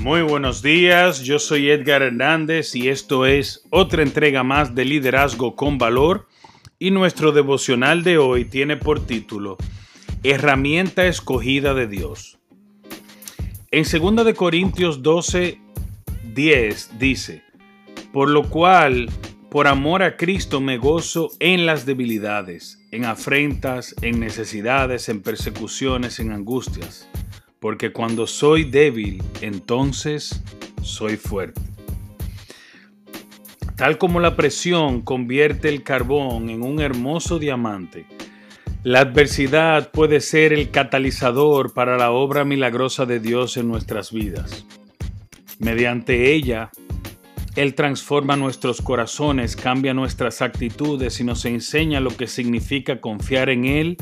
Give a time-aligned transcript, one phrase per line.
[0.00, 5.54] Muy buenos días, yo soy Edgar Hernández y esto es otra entrega más de Liderazgo
[5.54, 6.26] con Valor
[6.78, 9.58] y nuestro devocional de hoy tiene por título
[10.22, 12.38] Herramienta escogida de Dios.
[13.70, 15.60] En 2 de Corintios 12,
[16.32, 17.42] 10 dice,
[18.10, 19.10] por lo cual,
[19.50, 26.20] por amor a Cristo me gozo en las debilidades, en afrentas, en necesidades, en persecuciones,
[26.20, 27.06] en angustias
[27.60, 30.42] porque cuando soy débil, entonces
[30.82, 31.60] soy fuerte.
[33.76, 38.06] Tal como la presión convierte el carbón en un hermoso diamante,
[38.82, 44.64] la adversidad puede ser el catalizador para la obra milagrosa de Dios en nuestras vidas.
[45.58, 46.70] Mediante ella,
[47.56, 53.66] Él transforma nuestros corazones, cambia nuestras actitudes y nos enseña lo que significa confiar en
[53.66, 53.96] Él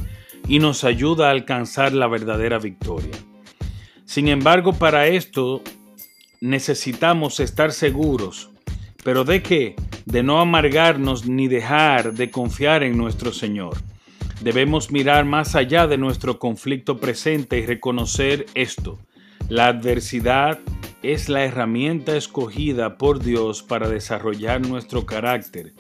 [0.47, 3.18] y nos ayuda a alcanzar la verdadera victoria.
[4.19, 5.63] Sin embargo, para esto
[6.41, 8.51] necesitamos estar seguros.
[9.05, 9.77] ¿Pero de qué?
[10.07, 13.77] De no amargarnos ni dejar de confiar en nuestro Señor.
[14.41, 18.99] Debemos mirar más allá de nuestro conflicto presente y reconocer esto.
[19.49, 20.59] La adversidad
[21.05, 25.75] es la herramienta escogida por Dios para desarrollar nuestro carácter,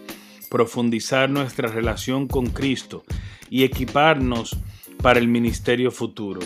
[0.48, 3.03] profundizar nuestra relación con Cristo
[3.50, 4.56] y equiparnos
[5.03, 6.39] para el ministerio futuro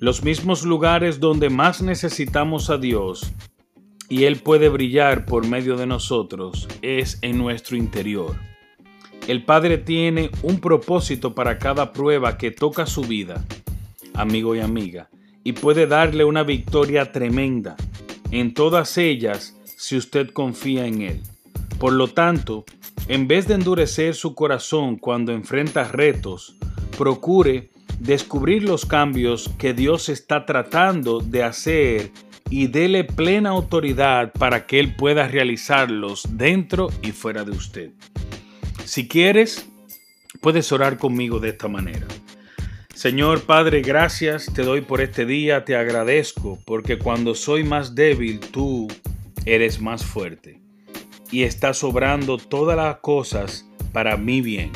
[0.00, 3.32] los mismos lugares donde más necesitamos a Dios
[4.08, 8.36] y Él puede brillar por medio de nosotros es en nuestro interior.
[9.26, 13.44] El Padre tiene un propósito para cada prueba que toca su vida,
[14.14, 15.10] amigo y amiga,
[15.44, 17.76] y puede darle una victoria tremenda
[18.30, 21.22] en todas ellas si usted confía en Él.
[21.78, 22.64] Por lo tanto,
[23.08, 26.56] en vez de endurecer su corazón cuando enfrenta retos,
[26.96, 32.10] procure descubrir los cambios que Dios está tratando de hacer
[32.50, 37.90] y dele plena autoridad para que Él pueda realizarlos dentro y fuera de usted.
[38.84, 39.68] Si quieres,
[40.40, 42.06] puedes orar conmigo de esta manera.
[42.94, 48.40] Señor Padre, gracias te doy por este día, te agradezco, porque cuando soy más débil,
[48.40, 48.88] tú
[49.44, 50.60] eres más fuerte.
[51.30, 54.72] Y estás obrando todas las cosas para mi bien.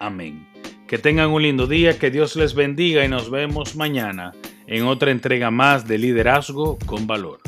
[0.00, 0.51] Amén.
[0.92, 4.34] Que tengan un lindo día, que Dios les bendiga y nos vemos mañana
[4.66, 7.40] en otra entrega más de Liderazgo con Valor.